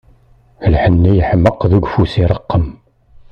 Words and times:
Lḥenni 0.73 1.11
yeḥmeq, 1.13 1.59
deg 1.71 1.83
ufus 1.85 2.13
ireqqem. 2.21 2.65